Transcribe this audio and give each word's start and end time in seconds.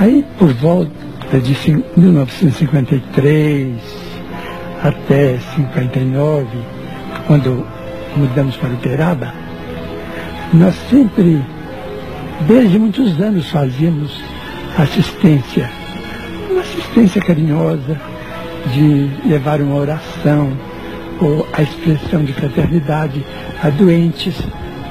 Aí, 0.00 0.24
por 0.38 0.50
volta 0.54 1.38
de 1.38 1.54
1953 1.94 3.76
até 4.82 5.38
59, 5.54 6.46
quando 7.26 7.66
mudamos 8.16 8.56
para 8.56 8.70
Uberaba, 8.70 9.34
nós 10.54 10.74
sempre, 10.88 11.44
desde 12.48 12.78
muitos 12.78 13.20
anos, 13.20 13.50
fazíamos 13.50 14.18
assistência, 14.78 15.70
uma 16.50 16.62
assistência 16.62 17.20
carinhosa 17.20 18.00
de 18.72 19.10
levar 19.28 19.60
uma 19.60 19.76
oração 19.76 20.56
ou 21.20 21.46
a 21.52 21.60
expressão 21.60 22.24
de 22.24 22.32
fraternidade 22.32 23.22
a 23.62 23.68
doentes, 23.68 24.40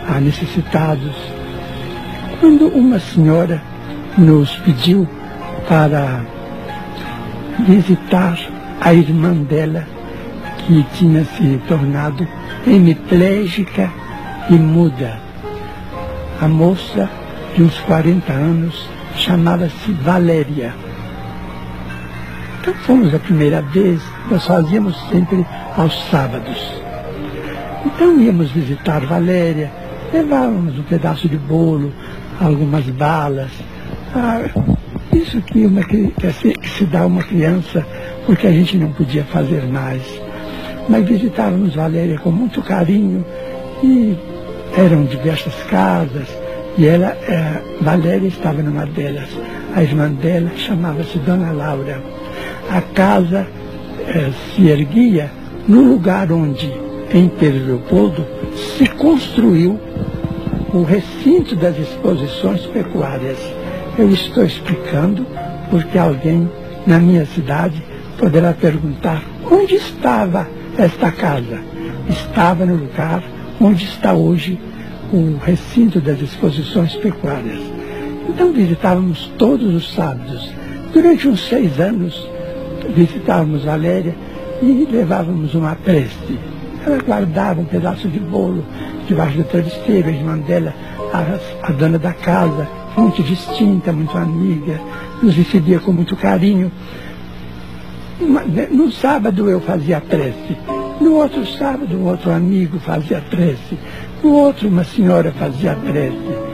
a 0.08 0.20
necessitados. 0.20 1.16
Quando 2.40 2.68
uma 2.68 3.00
senhora 3.00 3.60
nos 4.18 4.56
pediu 4.58 5.08
para 5.68 6.22
visitar 7.60 8.38
a 8.82 8.94
irmã 8.94 9.34
dela, 9.34 9.86
que 10.66 10.86
tinha 10.96 11.24
se 11.24 11.60
tornado 11.68 12.28
hemiplégica 12.66 13.92
e 14.50 14.54
muda. 14.54 15.20
A 16.42 16.48
moça 16.48 17.10
de 17.56 17.64
uns 17.64 17.78
40 17.80 18.32
anos 18.32 18.88
chamava-se 19.16 19.92
Valéria. 19.92 20.74
Então 22.62 22.74
fomos 22.86 23.14
a 23.14 23.20
primeira 23.20 23.62
vez, 23.62 24.02
nós 24.30 24.46
fazíamos 24.46 24.96
sempre 25.10 25.46
aos 25.76 25.94
sábados. 26.10 26.58
Então 27.86 28.20
íamos 28.20 28.52
visitar 28.52 29.06
Valéria, 29.06 29.72
levávamos 30.12 30.78
um 30.78 30.84
pedaço 30.84 31.28
de 31.28 31.38
bolo, 31.38 31.92
algumas 32.40 32.86
balas, 32.86 33.52
ah, 34.14 34.42
isso 35.14 35.42
que, 35.42 35.66
uma, 35.66 35.84
que, 35.84 36.12
se, 36.34 36.54
que 36.54 36.70
se 36.70 36.86
dá 36.86 37.02
a 37.02 37.06
uma 37.06 37.24
criança, 37.24 37.86
porque 38.26 38.48
a 38.48 38.52
gente 38.52 38.78
não 38.78 38.92
podia 38.92 39.24
fazer 39.26 39.64
mais. 39.64 40.02
Mas 40.88 41.08
visitávamos 41.08 41.76
Valéria 41.76 42.18
com 42.18 42.32
muito 42.32 42.62
carinho 42.62 43.24
e 43.84 44.18
eram 44.78 45.06
diversas 45.06 45.54
casas 45.70 46.28
e 46.78 46.86
ela, 46.86 47.08
é, 47.28 47.62
Valéria 47.82 48.28
estava 48.28 48.62
numa 48.62 48.86
delas. 48.86 49.30
A 49.76 49.84
irmã 49.84 50.10
dela 50.12 50.50
chamava-se 50.56 51.18
Dona 51.20 51.52
Laura. 51.52 52.02
A 52.70 52.82
casa 52.82 53.46
é, 54.08 54.32
se 54.56 54.68
erguia 54.68 55.30
no 55.68 55.82
lugar 55.82 56.32
onde, 56.32 56.72
em 57.14 57.28
Pedro 57.28 57.66
Leopoldo, 57.66 58.26
se 58.78 58.88
construiu 58.88 59.80
o 60.74 60.84
recinto 60.84 61.56
das 61.56 61.78
exposições 61.78 62.66
pecuárias. 62.68 63.38
Eu 64.00 64.10
estou 64.12 64.46
explicando 64.46 65.28
porque 65.70 65.98
alguém 65.98 66.50
na 66.88 67.00
minha 67.00 67.26
cidade 67.26 67.84
poderá 68.18 68.54
perguntar 68.54 69.22
onde 69.52 69.76
estava 69.76 70.48
esta 70.78 71.12
casa. 71.12 71.60
Estava 72.08 72.66
no 72.66 72.78
lugar 72.78 73.22
onde 73.60 73.84
está 73.84 74.14
hoje 74.14 74.58
o 75.12 75.38
recinto 75.44 76.00
das 76.00 76.22
exposições 76.22 76.96
pecuárias. 76.96 77.60
Então 78.30 78.54
visitávamos 78.54 79.34
todos 79.38 79.76
os 79.76 79.94
sábados. 79.94 80.50
Durante 80.94 81.28
uns 81.28 81.46
seis 81.50 81.78
anos 81.78 82.26
visitávamos 82.96 83.66
Valéria 83.66 84.16
e 84.62 84.88
levávamos 84.90 85.54
uma 85.56 85.76
prece. 85.76 86.40
Ela 86.86 87.00
guardava 87.00 87.60
um 87.60 87.66
pedaço 87.66 88.08
de 88.08 88.20
bolo 88.20 88.64
debaixo 89.10 89.40
do 89.40 89.44
travesseiro, 89.44 90.08
a 90.08 90.12
irmã 90.12 90.38
dela, 90.38 90.74
a, 91.12 91.68
a 91.68 91.72
dona 91.74 92.00
da 92.00 92.14
casa, 92.14 92.79
muito 92.98 93.24
distinta, 93.24 93.92
muito 93.92 94.18
amiga, 94.18 94.80
nos 95.22 95.36
recebia 95.36 95.80
com 95.80 95.92
muito 95.92 96.16
carinho. 96.16 96.72
Né, 98.20 98.68
no 98.70 98.92
sábado 98.92 99.50
eu 99.50 99.62
fazia 99.62 100.02
prece, 100.02 100.58
no 101.00 101.14
outro 101.14 101.46
sábado 101.46 101.96
um 101.96 102.08
outro 102.08 102.32
amigo 102.32 102.80
fazia 102.80 103.22
prece, 103.22 103.78
no 104.22 104.34
outro 104.34 104.68
uma 104.68 104.84
senhora 104.84 105.32
fazia 105.32 105.76
prece. 105.76 106.50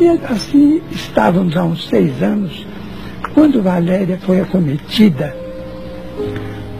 E 0.00 0.08
assim 0.32 0.80
estávamos 0.92 1.56
há 1.56 1.64
uns 1.64 1.88
seis 1.88 2.22
anos, 2.22 2.66
quando 3.34 3.62
Valéria 3.62 4.18
foi 4.22 4.40
acometida 4.40 5.36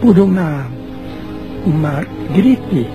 por 0.01 0.19
uma, 0.19 0.67
uma 1.67 2.05
gripe 2.33 2.87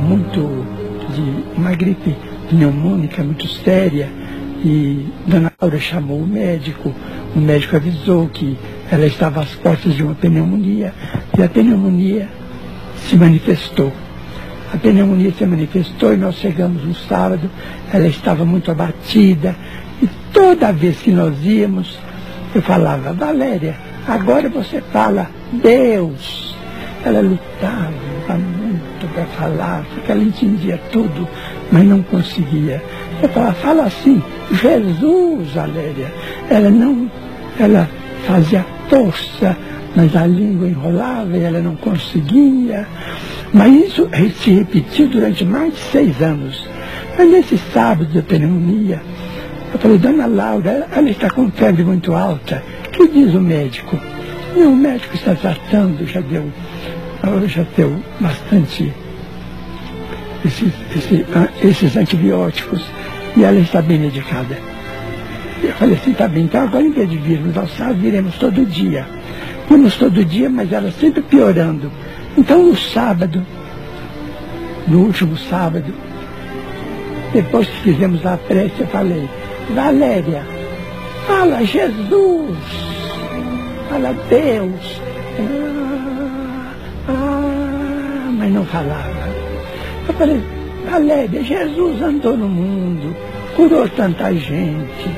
muito 0.00 0.66
de 1.14 1.58
uma 1.58 1.72
gripe 1.74 2.16
pneumônica 2.48 3.22
muito 3.22 3.46
séria 3.48 4.19
e 4.62 5.08
Dona 5.26 5.52
Laura 5.60 5.78
chamou 5.78 6.18
o 6.20 6.26
médico, 6.26 6.94
o 7.34 7.40
médico 7.40 7.76
avisou 7.76 8.28
que 8.28 8.58
ela 8.90 9.06
estava 9.06 9.40
às 9.40 9.54
portas 9.54 9.94
de 9.94 10.02
uma 10.02 10.14
pneumonia 10.14 10.92
e 11.36 11.42
a 11.42 11.48
pneumonia 11.48 12.28
se 12.96 13.16
manifestou. 13.16 13.92
A 14.72 14.76
pneumonia 14.76 15.32
se 15.32 15.44
manifestou 15.46 16.12
e 16.12 16.16
nós 16.16 16.36
chegamos 16.36 16.84
um 16.84 16.94
sábado, 16.94 17.50
ela 17.92 18.06
estava 18.06 18.44
muito 18.44 18.70
abatida 18.70 19.56
e 20.02 20.08
toda 20.32 20.72
vez 20.72 20.98
que 20.98 21.10
nós 21.10 21.34
íamos, 21.44 21.98
eu 22.54 22.62
falava, 22.62 23.12
Valéria, 23.12 23.76
agora 24.06 24.48
você 24.48 24.80
fala 24.92 25.30
Deus. 25.52 26.54
Ela 27.04 27.20
lutava 27.20 28.36
muito 28.36 29.12
para 29.14 29.24
falar, 29.26 29.84
porque 29.94 30.12
ela 30.12 30.22
entendia 30.22 30.78
tudo, 30.92 31.26
mas 31.70 31.84
não 31.84 32.02
conseguia. 32.02 32.82
Eu 33.22 33.28
falava, 33.28 33.52
fala 33.54 33.84
assim, 33.84 34.22
Jesus, 34.52 35.52
Valéria. 35.52 36.12
Ela 36.48 36.70
não, 36.70 37.10
ela 37.58 37.88
fazia 38.26 38.64
força, 38.88 39.56
mas 39.94 40.14
a 40.16 40.26
língua 40.26 40.68
enrolava 40.68 41.36
e 41.36 41.42
ela 41.42 41.60
não 41.60 41.76
conseguia. 41.76 42.86
Mas 43.52 43.72
isso 43.86 44.08
se 44.42 44.50
repetiu 44.50 45.08
durante 45.08 45.44
mais 45.44 45.72
de 45.72 45.80
seis 45.80 46.22
anos. 46.22 46.66
Mas 47.18 47.30
nesse 47.30 47.58
sábado 47.72 48.06
de 48.06 48.22
pneumonia, 48.22 49.00
eu 49.72 49.78
falei, 49.78 49.98
dona 49.98 50.26
Laura, 50.26 50.88
ela 50.90 51.10
está 51.10 51.30
com 51.30 51.50
febre 51.50 51.84
muito 51.84 52.14
alta. 52.14 52.62
O 52.88 52.90
que 52.90 53.08
diz 53.08 53.34
o 53.34 53.40
médico? 53.40 53.98
E 54.56 54.62
o 54.62 54.74
médico 54.74 55.14
está 55.14 55.34
tratando, 55.34 56.06
já 56.06 56.20
deu, 56.20 56.50
já 57.46 57.64
deu 57.76 57.96
bastante 58.20 58.92
esses, 60.44 60.72
esses, 60.94 61.26
esses 61.62 61.96
antibióticos 61.96 62.82
e 63.36 63.44
ela 63.44 63.58
está 63.58 63.82
bem 63.82 63.98
medicada. 63.98 64.56
Eu 65.62 65.72
falei 65.74 65.94
assim, 65.96 66.12
tá 66.12 66.26
bem, 66.26 66.44
então 66.44 66.62
agora 66.62 66.84
em 66.84 66.92
vez 66.92 67.08
de 67.08 67.18
virmos 67.18 67.56
ao 67.56 67.68
sábado, 67.68 68.00
viremos 68.00 68.36
todo 68.36 68.64
dia. 68.64 69.06
Vimos 69.68 69.96
todo 69.96 70.24
dia, 70.24 70.48
mas 70.48 70.72
ela 70.72 70.90
sempre 70.90 71.22
piorando. 71.22 71.92
Então 72.36 72.62
no 72.64 72.76
sábado, 72.76 73.44
no 74.88 75.00
último 75.00 75.36
sábado, 75.36 75.92
depois 77.32 77.68
que 77.68 77.92
fizemos 77.92 78.24
a 78.26 78.36
prece, 78.36 78.80
eu 78.80 78.86
falei, 78.88 79.28
Valéria, 79.74 80.42
fala 81.26 81.64
Jesus, 81.64 82.58
fala 83.88 84.14
Deus. 84.28 85.00
Ah, 85.38 87.12
ah, 87.12 88.30
mas 88.32 88.52
não 88.52 88.64
falava. 88.64 89.29
Eu 90.10 90.14
falei, 90.14 90.42
Valéria, 90.90 91.40
Jesus 91.40 92.02
andou 92.02 92.36
no 92.36 92.48
mundo, 92.48 93.14
curou 93.54 93.88
tanta 93.90 94.34
gente, 94.34 95.08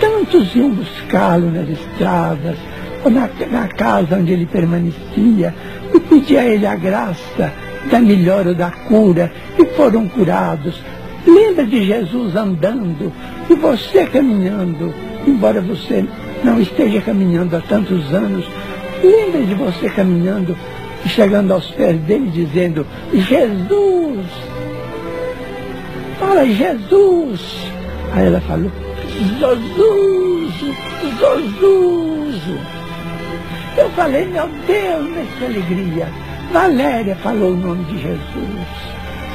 tantos 0.00 0.54
iam 0.54 0.70
buscá-lo 0.70 1.50
nas 1.50 1.68
estradas, 1.68 2.56
ou 3.04 3.10
na, 3.10 3.28
na 3.50 3.66
casa 3.66 4.16
onde 4.16 4.32
ele 4.32 4.46
permanecia, 4.46 5.52
e 5.92 5.98
pedia 5.98 6.42
a 6.42 6.44
ele 6.44 6.64
a 6.64 6.76
graça 6.76 7.52
da 7.90 7.98
melhora 7.98 8.54
da 8.54 8.70
cura, 8.70 9.32
e 9.58 9.64
foram 9.74 10.06
curados. 10.06 10.80
Lembra 11.26 11.66
de 11.66 11.84
Jesus 11.84 12.36
andando 12.36 13.12
e 13.50 13.54
você 13.56 14.06
caminhando, 14.06 14.94
embora 15.26 15.60
você 15.60 16.06
não 16.44 16.60
esteja 16.60 17.00
caminhando 17.00 17.56
há 17.56 17.60
tantos 17.60 18.14
anos. 18.14 18.46
Lembra 19.02 19.42
de 19.42 19.54
você 19.54 19.88
caminhando 19.88 20.56
chegando 21.06 21.52
aos 21.52 21.70
pés 21.72 21.96
dele 22.02 22.30
dizendo, 22.30 22.86
Jesus, 23.12 24.26
fala 26.18 26.46
Jesus. 26.46 27.40
Aí 28.12 28.26
ela 28.26 28.40
falou, 28.42 28.70
Jesus, 29.38 30.54
Jesus. 31.18 32.42
Eu 33.76 33.88
falei, 33.90 34.26
meu 34.26 34.48
Deus, 34.66 35.10
nessa 35.10 35.44
alegria. 35.46 36.08
Valéria 36.52 37.16
falou 37.16 37.52
o 37.52 37.56
nome 37.56 37.84
de 37.84 38.02
Jesus. 38.02 38.92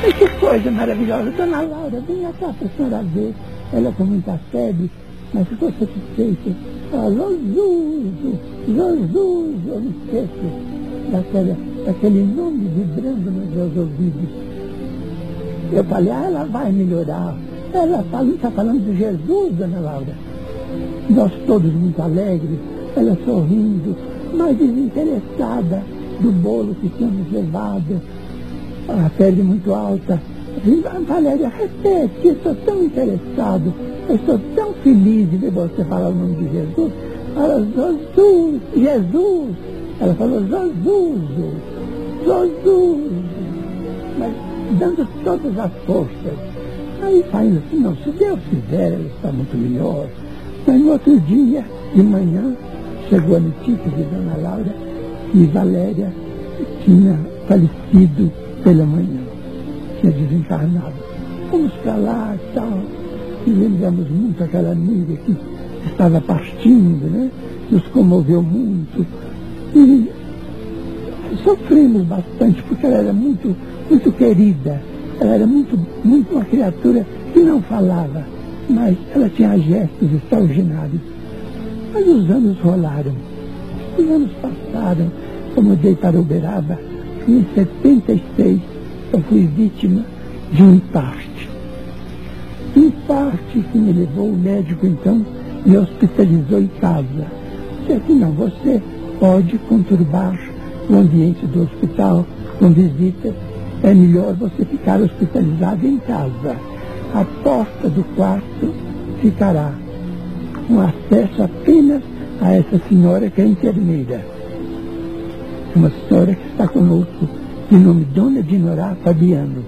E 0.08 0.14
que 0.14 0.28
coisa 0.40 0.70
maravilhosa. 0.70 1.32
Dona 1.32 1.62
Laura, 1.62 2.00
vem 2.08 2.22
cá 2.40 2.54
para 2.54 2.68
a 2.68 2.78
senhora 2.78 3.04
ver. 3.16 3.34
Ela 3.74 3.92
com 3.94 4.04
muita 4.06 4.40
febre, 4.52 4.92
mas 5.34 5.48
ficou 5.48 5.72
satisfeita. 5.72 6.56
Falou 6.92 7.32
Jesus, 7.32 8.40
Jesus, 8.68 9.68
eu 9.68 9.80
não 9.80 9.90
esqueço 9.90 10.77
daquele, 11.12 11.56
daquele 11.86 12.24
nome 12.24 12.70
vibrando 12.76 13.32
nos 13.32 13.50
meus 13.50 13.78
ouvidos. 13.78 14.30
Eu 15.72 15.84
falei, 15.84 16.12
ah, 16.12 16.24
ela 16.26 16.46
vai 16.46 16.72
melhorar. 16.72 17.36
Ela 17.74 18.06
está 18.34 18.52
falando 18.52 18.80
de 18.80 18.98
Jesus, 18.98 19.56
dona 19.56 19.80
Laura. 19.80 20.14
Nós 21.10 21.32
todos 21.46 21.72
muito 21.74 22.02
alegres, 22.02 22.60
ela 22.96 23.18
sorrindo, 23.26 23.96
mas 24.34 24.58
desinteressada 24.58 25.84
do 26.22 26.32
bolo 26.32 26.76
que 26.76 26.90
tínhamos 26.90 27.32
levado, 27.32 28.02
a 28.90 29.10
pele 29.18 29.44
muito 29.44 29.74
alta. 29.74 30.20
Valéria, 31.08 31.50
repete, 31.50 32.30
estou 32.30 32.56
tão 32.56 32.84
interessado, 32.84 33.74
estou 34.10 34.40
tão 34.56 34.74
feliz 34.84 35.30
de 35.30 35.38
ver 35.38 35.52
você 35.52 35.84
falar 35.86 36.10
o 36.10 36.16
nome 36.16 36.36
de 36.36 36.52
Jesus. 36.52 36.94
Fala, 37.36 37.60
Jesus, 37.60 38.62
Jesus. 38.76 39.77
Ela 40.00 40.14
falou, 40.16 40.40
Jesus, 40.42 41.22
Jesus. 42.24 43.12
Mas 44.20 44.34
dando 44.80 45.08
todas 45.24 45.58
as 45.58 45.72
forças. 45.86 46.34
Aí 47.02 47.24
faz 47.32 47.58
assim, 47.58 47.80
não, 47.80 47.96
se 47.98 48.12
Deus 48.12 48.40
quiser, 48.50 48.94
ela 48.94 49.06
está 49.06 49.32
muito 49.32 49.58
melhor. 49.58 50.08
Mas 50.66 50.82
no 50.82 50.92
outro 50.92 51.20
dia, 51.22 51.64
de 51.96 52.04
manhã, 52.04 52.56
chegou 53.10 53.38
a 53.38 53.40
notícia 53.40 53.90
de 53.92 54.04
Dona 54.04 54.38
Laura 54.42 54.76
que 55.32 55.46
Valéria 55.46 56.12
tinha 56.84 57.18
falecido 57.48 58.32
pela 58.64 58.86
manhã, 58.86 59.22
tinha 60.02 60.12
desencarnado. 60.12 60.94
Fomos 61.50 61.72
para 61.76 61.96
lá 61.96 62.36
e 62.36 62.54
tal, 62.54 62.80
e 63.46 63.50
lembramos 63.52 64.10
muito 64.10 64.44
aquela 64.44 64.72
amiga 64.72 65.16
que 65.18 65.38
estava 65.86 66.20
partindo, 66.22 67.10
né? 67.10 67.32
Nos 67.72 67.88
comoveu 67.88 68.42
muito. 68.42 69.06
E 69.78 70.10
sofremos 71.44 72.02
bastante, 72.08 72.64
porque 72.64 72.86
ela 72.88 72.98
era 72.98 73.14
muito, 73.14 73.56
muito 73.88 74.12
querida. 74.14 74.82
Ela 75.20 75.36
era 75.36 75.46
muito, 75.46 75.80
muito 76.04 76.34
uma 76.34 76.46
criatura 76.46 77.06
que 77.32 77.40
não 77.42 77.62
falava, 77.62 78.26
mas 78.68 78.98
ela 79.14 79.30
tinha 79.30 79.56
gestos 79.60 80.14
extraordinários. 80.14 81.02
Mas 81.94 82.08
os 82.08 82.30
anos 82.30 82.58
rolaram, 82.60 83.14
os 83.98 84.10
anos 84.10 84.32
passaram, 84.42 85.12
eu 85.56 85.62
mudei 85.62 85.96
para 85.96 86.20
Uberaba, 86.20 86.80
e 87.28 87.32
em 87.34 87.46
76 87.54 88.60
eu 89.14 89.22
fui 89.22 89.46
vítima 89.46 90.04
de 90.52 90.64
um 90.64 90.76
infarte. 90.76 91.50
Infarte 92.76 93.60
que 93.72 93.78
me 93.78 93.94
levou, 93.94 94.30
o 94.30 94.38
médico 94.38 94.88
então 94.88 95.24
me 95.66 95.78
hospitalizou 95.78 96.62
em 96.62 96.68
casa. 96.80 97.28
Disse 97.82 97.94
assim, 97.94 98.16
não, 98.16 98.32
você 98.32 98.82
pode 99.20 99.58
conturbar 99.60 100.38
o 100.90 100.96
ambiente 100.96 101.46
do 101.48 101.64
hospital 101.64 102.26
com 102.60 102.72
visitas, 102.72 103.34
é 103.84 103.94
melhor 103.94 104.34
você 104.34 104.66
ficar 104.66 105.00
hospitalizado 105.02 105.86
em 105.86 105.98
casa. 106.00 106.56
A 107.14 107.24
porta 107.44 107.90
do 107.90 108.04
quarto 108.16 108.74
ficará 109.22 109.74
com 110.68 110.82
acesso 110.82 111.44
apenas 111.44 112.02
a 112.42 112.54
essa 112.54 112.80
senhora 112.88 113.30
que 113.30 113.42
é 113.42 113.46
enfermeira. 113.46 114.26
Uma 115.76 115.92
senhora 116.08 116.34
que 116.34 116.48
está 116.48 116.68
conosco, 116.68 117.28
de 117.70 117.78
nome 117.78 118.06
Dona 118.06 118.42
Dinorá 118.42 118.96
Fabiano. 119.04 119.64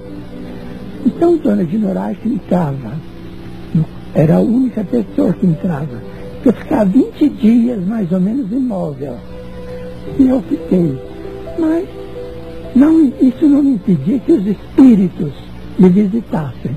Então, 1.06 1.38
Dona 1.38 1.64
Dinorá 1.64 2.14
que 2.14 2.30
entrava, 2.30 2.94
era 4.14 4.38
a 4.38 4.40
única 4.40 4.84
pessoa 4.84 5.34
que 5.34 5.46
entrava. 5.46 6.02
Eu 6.44 6.54
ficava 6.54 6.86
20 6.86 7.30
dias 7.30 7.86
mais 7.86 8.12
ou 8.12 8.20
menos 8.20 8.52
imóvel. 8.52 9.16
E 10.18 10.28
eu 10.28 10.42
fiquei. 10.44 10.98
Mas 11.60 11.88
não, 12.76 13.12
isso 13.22 13.48
não 13.48 13.64
me 13.64 13.72
impedia 13.72 14.20
que 14.20 14.32
os 14.32 14.46
espíritos 14.46 15.34
me 15.78 15.90
visitassem. 15.90 16.76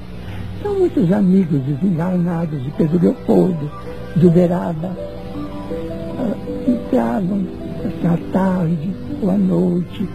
São 0.63 0.79
muitos 0.79 1.13
amigos 1.13 1.61
desencarnados 1.63 2.63
de 2.63 2.71
Pedro 2.71 3.01
Leopoldo, 3.01 3.71
de 4.17 4.27
Uberaba, 4.27 4.97
uh, 6.19 6.71
entravam 6.71 7.47
assim, 7.85 8.07
à 8.07 8.33
tarde 8.33 8.91
ou 9.21 9.31
à 9.31 9.37
noite, 9.37 10.09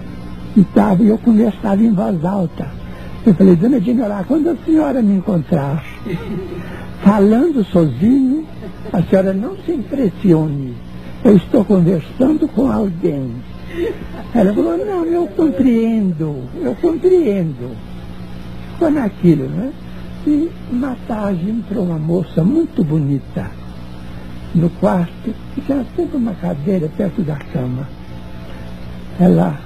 entravam 0.56 1.06
e 1.06 1.10
eu 1.10 1.18
conversava 1.18 1.82
em 1.82 1.92
voz 1.92 2.24
alta. 2.24 2.68
Eu 3.26 3.34
falei, 3.34 3.56
dona 3.56 3.80
Dinará, 3.80 4.24
quando 4.26 4.50
a 4.50 4.56
senhora 4.66 5.02
me 5.02 5.18
encontrar 5.18 5.84
falando 7.04 7.64
sozinho, 7.66 8.46
a 8.94 9.02
senhora 9.04 9.34
não 9.34 9.56
se 9.66 9.74
impressione. 9.74 10.76
Eu 11.24 11.36
estou 11.36 11.66
conversando 11.66 12.48
com 12.48 12.72
alguém. 12.72 13.32
Ela 14.34 14.54
falou, 14.54 14.78
não, 14.78 15.06
eu 15.06 15.28
compreendo, 15.28 16.44
eu 16.62 16.76
compreendo. 16.76 17.76
Foi 18.78 18.92
naquilo, 18.92 19.50
né? 19.50 19.74
E 20.26 20.50
tarde 21.08 21.50
entrou 21.50 21.86
uma 21.86 21.98
moça 21.98 22.44
muito 22.44 22.84
bonita 22.84 23.50
no 24.54 24.70
quarto 24.72 25.34
e 25.56 25.62
tinha 25.62 25.86
sempre 25.96 26.18
uma 26.18 26.34
cadeira 26.34 26.90
perto 26.96 27.22
da 27.22 27.36
cama. 27.36 27.88
Ela, 29.20 29.60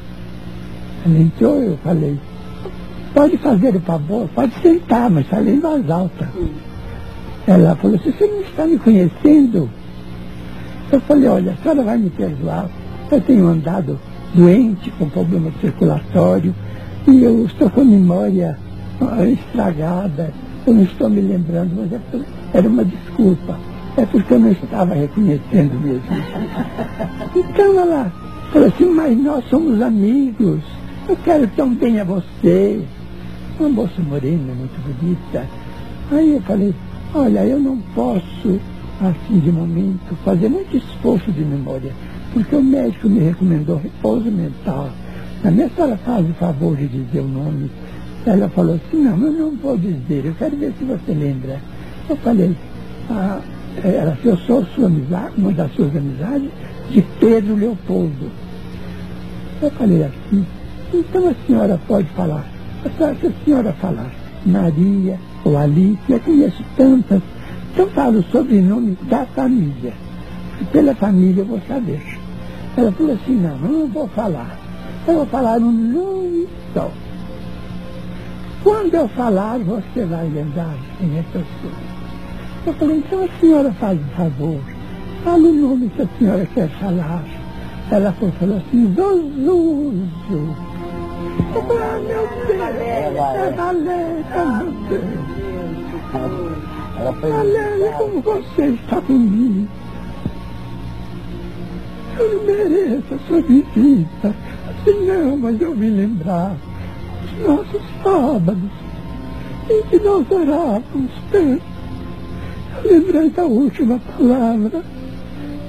ela 1.05 1.19
entrou 1.19 1.55
eu 1.57 1.77
falei, 1.77 2.17
pode 3.13 3.37
fazer 3.37 3.75
o 3.75 3.81
favor, 3.81 4.29
pode 4.35 4.53
sentar, 4.61 5.09
mas 5.09 5.27
falei 5.27 5.55
em 5.55 5.59
voz 5.59 5.89
alta. 5.89 6.29
Ela 7.47 7.75
falou 7.75 7.97
assim, 7.97 8.11
você 8.11 8.27
não 8.27 8.41
está 8.41 8.65
me 8.65 8.77
conhecendo? 8.77 9.69
Eu 10.91 10.99
falei, 11.01 11.27
olha, 11.27 11.53
a 11.53 11.55
senhora 11.57 11.83
vai 11.83 11.97
me 11.97 12.09
perdoar, 12.09 12.69
eu 13.09 13.21
tenho 13.21 13.47
andado 13.47 13.97
doente, 14.33 14.91
com 14.91 15.09
problema 15.09 15.51
circulatório, 15.61 16.53
e 17.07 17.23
eu 17.23 17.45
estou 17.45 17.69
com 17.69 17.81
a 17.81 17.85
memória 17.85 18.57
estragada, 19.31 20.31
eu 20.65 20.73
não 20.73 20.83
estou 20.83 21.09
me 21.09 21.21
lembrando, 21.21 21.71
mas 21.75 21.91
é 21.93 21.99
era 22.53 22.67
uma 22.67 22.83
desculpa. 22.83 23.57
É 23.97 24.05
porque 24.05 24.33
eu 24.33 24.39
não 24.39 24.51
estava 24.51 24.93
reconhecendo 24.93 25.79
mesmo. 25.79 26.01
Então 27.33 27.79
ela 27.79 28.11
falou 28.51 28.67
assim, 28.67 28.89
mas 28.93 29.17
nós 29.17 29.45
somos 29.49 29.81
amigos, 29.81 30.59
eu 31.07 31.15
quero 31.23 31.47
tão 31.55 31.73
bem 31.73 31.99
a 31.99 32.03
você. 32.03 32.81
Uma 33.59 33.69
moça 33.69 34.01
morena, 34.01 34.53
muito 34.53 34.77
bonita. 34.81 35.47
Aí 36.11 36.33
eu 36.33 36.41
falei, 36.41 36.73
olha, 37.13 37.45
eu 37.45 37.59
não 37.59 37.77
posso, 37.95 38.59
assim 39.09 39.39
de 39.39 39.51
momento, 39.51 40.15
fazer 40.23 40.49
muito 40.49 40.77
esforço 40.77 41.31
de 41.31 41.43
memória, 41.43 41.91
porque 42.33 42.55
o 42.55 42.63
médico 42.63 43.09
me 43.09 43.19
recomendou 43.19 43.77
repouso 43.77 44.31
mental. 44.31 44.89
Na 45.43 45.51
minha 45.51 45.69
senhora 45.69 45.97
faz 45.97 46.29
o 46.29 46.33
favor 46.33 46.75
de 46.75 46.87
dizer 46.87 47.19
o 47.19 47.27
nome 47.27 47.69
ela 48.25 48.47
falou 48.49 48.75
assim, 48.75 49.03
não, 49.03 49.19
eu 49.19 49.31
não 49.31 49.51
vou 49.55 49.77
dizer, 49.77 50.25
eu 50.25 50.35
quero 50.35 50.55
ver 50.55 50.73
se 50.77 50.85
você 50.85 51.11
lembra. 51.11 51.59
Eu 52.07 52.15
falei, 52.17 52.55
ah, 53.09 53.41
ela, 53.83 54.17
eu 54.23 54.37
sou 54.37 54.63
sua 54.75 54.85
amizade, 54.85 55.33
uma 55.37 55.51
das 55.51 55.73
suas 55.73 55.95
amizades, 55.95 56.49
de 56.91 57.01
Pedro 57.19 57.55
Leopoldo. 57.55 58.29
Eu 59.61 59.71
falei 59.71 60.03
assim, 60.03 60.45
então 60.93 61.29
a 61.29 61.47
senhora 61.47 61.79
pode 61.87 62.07
falar. 62.09 62.45
Se 62.97 63.03
a 63.03 63.45
senhora 63.45 63.73
falar 63.73 64.11
Maria 64.45 65.17
ou 65.43 65.57
Alice, 65.57 65.99
eu 66.09 66.19
conheço 66.19 66.63
tantas, 66.75 67.21
então 67.73 67.89
falo 67.91 68.19
o 68.19 68.23
sobrenome 68.23 68.97
da 69.03 69.25
família. 69.27 69.93
Pela 70.71 70.93
família 70.93 71.41
eu 71.41 71.45
vou 71.45 71.61
saber. 71.67 72.01
Ela 72.75 72.91
falou 72.91 73.13
assim, 73.13 73.35
não, 73.35 73.55
eu 73.63 73.79
não 73.79 73.87
vou 73.87 74.07
falar. 74.09 74.57
Eu 75.07 75.15
vou 75.15 75.25
falar 75.27 75.57
um 75.59 75.71
nome 75.71 76.47
só. 76.73 76.91
Quando 78.63 78.93
eu 78.93 79.07
falar, 79.09 79.57
você 79.59 80.05
vai 80.05 80.27
lembrar 80.27 80.75
quem 80.99 81.17
é 81.17 81.23
que 81.31 81.35
eu. 81.35 81.43
Eu 82.67 82.73
falei, 82.73 82.97
então 82.97 83.23
a 83.23 83.39
senhora 83.39 83.71
faz 83.73 83.99
um 83.99 84.09
favor, 84.15 84.59
fala 85.23 85.37
o 85.37 85.53
nome 85.53 85.89
que 85.89 86.01
a 86.01 86.07
senhora 86.19 86.45
quer 86.53 86.69
falar. 86.79 87.23
Ela 87.89 88.11
falou 88.11 88.57
assim, 88.57 88.93
Zozuzo. 88.93 90.55
Eu 91.55 91.63
falei, 91.63 91.83
ah, 91.83 91.99
meu 92.07 92.27
Deus, 92.47 92.61
é 92.61 93.51
Valéria, 93.55 94.45
meu 94.45 94.71
Deus. 94.89 96.80
Valéria, 97.09 97.91
como 97.97 98.21
você 98.21 98.65
está 98.67 99.01
comigo. 99.01 99.67
Eu 102.19 102.37
não 102.37 102.43
mereço 102.45 103.15
a 103.15 103.19
sua 103.27 103.41
visita. 103.41 104.35
Assim, 104.69 105.05
não, 105.07 105.37
mas 105.37 105.59
eu 105.59 105.75
me 105.75 105.89
lembrar 105.89 106.55
nossos 107.43 107.81
sábados, 108.03 108.71
em 109.69 109.83
que 109.87 109.99
nós 109.99 110.29
orávamos 110.29 111.11
tanto. 111.31 111.63
Eu 112.83 112.91
lembrei 112.91 113.29
da 113.29 113.43
última 113.43 113.99
palavra 113.99 114.83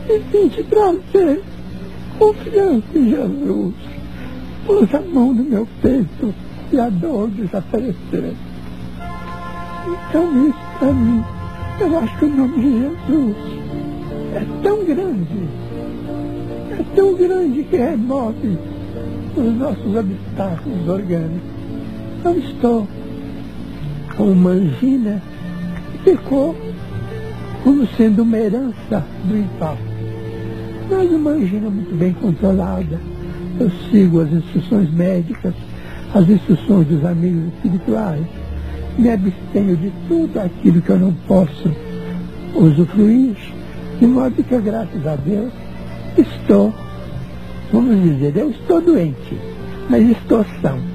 e 0.08 0.18
vim 0.18 0.48
te 0.48 0.62
trazer 0.64 1.42
confiança 2.18 2.86
em 2.94 3.10
Jesus. 3.10 3.74
Pôs 4.66 4.94
a 4.94 5.00
mão 5.00 5.32
no 5.32 5.42
meu 5.42 5.66
peito 5.80 6.34
e 6.72 6.78
a 6.78 6.88
dor 6.88 7.28
desapareceu. 7.30 8.34
Então 9.86 10.48
isso 10.48 10.71
para 10.82 10.92
mim, 10.94 11.22
eu 11.78 11.96
acho 11.96 12.18
que 12.18 12.24
o 12.24 12.28
nome 12.28 12.56
de 12.56 12.80
Jesus 12.80 13.36
é 14.34 14.44
tão 14.64 14.84
grande, 14.84 15.48
é 16.72 16.96
tão 16.96 17.14
grande 17.14 17.62
que 17.62 17.76
remove 17.76 18.58
os 19.36 19.54
nossos 19.54 19.94
obstáculos 19.94 20.88
orgânicos. 20.88 21.50
Eu 22.24 22.36
estou 22.36 22.88
com 24.16 24.24
uma 24.24 24.50
angina 24.50 25.22
que 25.92 26.10
ficou 26.10 26.56
como 27.62 27.86
sendo 27.96 28.24
uma 28.24 28.38
herança 28.38 29.06
do 29.24 29.38
impacto. 29.38 29.84
Mas 30.90 31.12
uma 31.12 31.30
angina 31.30 31.70
muito 31.70 31.94
bem 31.94 32.12
controlada. 32.14 32.98
Eu 33.60 33.70
sigo 33.88 34.20
as 34.20 34.32
instruções 34.32 34.92
médicas, 34.92 35.54
as 36.12 36.28
instruções 36.28 36.88
dos 36.88 37.04
amigos 37.04 37.54
espirituais. 37.54 38.41
Me 38.99 39.11
abstenho 39.11 39.76
de 39.76 39.90
tudo 40.06 40.38
aquilo 40.40 40.82
que 40.82 40.90
eu 40.90 40.99
não 40.99 41.12
posso 41.26 41.70
usufruir, 42.54 43.37
de 43.99 44.06
modo 44.06 44.42
que, 44.42 44.58
graças 44.58 45.06
a 45.06 45.16
Deus, 45.16 45.52
estou, 46.16 46.72
vamos 47.72 48.02
dizer, 48.02 48.37
eu 48.37 48.50
estou 48.50 48.80
doente, 48.80 49.38
mas 49.88 50.02
estou 50.11 50.44
são. 50.61 50.91